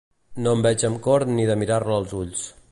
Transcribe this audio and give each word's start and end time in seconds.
No 0.45 0.53
em 0.57 0.63
veig 0.67 0.85
amb 0.89 0.99
cor 1.09 1.27
ni 1.35 1.47
de 1.51 1.59
mirar-la 1.65 2.01
als 2.01 2.19
ulls. 2.25 2.47